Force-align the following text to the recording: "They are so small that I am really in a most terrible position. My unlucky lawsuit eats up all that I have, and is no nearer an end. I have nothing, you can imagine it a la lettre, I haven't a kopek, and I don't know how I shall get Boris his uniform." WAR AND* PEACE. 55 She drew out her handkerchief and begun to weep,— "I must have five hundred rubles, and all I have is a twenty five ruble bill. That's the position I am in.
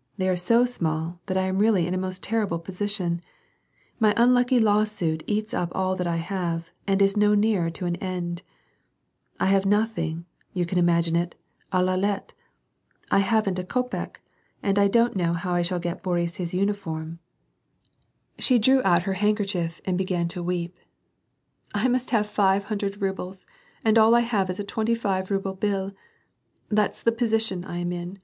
"They 0.18 0.28
are 0.28 0.36
so 0.36 0.66
small 0.66 1.20
that 1.24 1.38
I 1.38 1.44
am 1.46 1.56
really 1.56 1.86
in 1.86 1.94
a 1.94 2.04
most 2.04 2.22
terrible 2.22 2.58
position. 2.58 3.22
My 3.98 4.12
unlucky 4.14 4.60
lawsuit 4.60 5.22
eats 5.26 5.54
up 5.54 5.70
all 5.74 5.96
that 5.96 6.06
I 6.06 6.16
have, 6.18 6.70
and 6.86 7.00
is 7.00 7.16
no 7.16 7.34
nearer 7.34 7.72
an 7.80 7.96
end. 7.96 8.42
I 9.40 9.46
have 9.46 9.64
nothing, 9.64 10.26
you 10.52 10.66
can 10.66 10.76
imagine 10.78 11.16
it 11.16 11.34
a 11.72 11.82
la 11.82 11.94
lettre, 11.94 12.34
I 13.10 13.20
haven't 13.20 13.58
a 13.58 13.64
kopek, 13.64 14.16
and 14.62 14.78
I 14.78 14.86
don't 14.86 15.16
know 15.16 15.32
how 15.32 15.54
I 15.54 15.62
shall 15.62 15.80
get 15.80 16.02
Boris 16.02 16.36
his 16.36 16.52
uniform." 16.52 16.92
WAR 17.02 17.08
AND* 17.08 17.18
PEACE. 18.36 18.44
55 18.44 18.44
She 18.44 18.58
drew 18.58 18.82
out 18.84 19.02
her 19.04 19.14
handkerchief 19.14 19.80
and 19.86 19.96
begun 19.96 20.28
to 20.28 20.42
weep,— 20.42 20.76
"I 21.74 21.88
must 21.88 22.10
have 22.10 22.26
five 22.26 22.64
hundred 22.64 23.00
rubles, 23.00 23.46
and 23.82 23.96
all 23.96 24.14
I 24.14 24.20
have 24.20 24.50
is 24.50 24.60
a 24.60 24.62
twenty 24.62 24.94
five 24.94 25.30
ruble 25.30 25.54
bill. 25.54 25.92
That's 26.68 27.00
the 27.00 27.12
position 27.12 27.64
I 27.64 27.78
am 27.78 27.92
in. 27.92 28.18